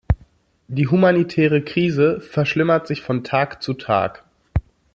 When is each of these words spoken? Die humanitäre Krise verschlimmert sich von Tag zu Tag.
Die 0.67 0.87
humanitäre 0.87 1.61
Krise 1.61 2.21
verschlimmert 2.21 2.87
sich 2.87 3.03
von 3.03 3.23
Tag 3.23 3.61
zu 3.61 3.75
Tag. 3.75 4.23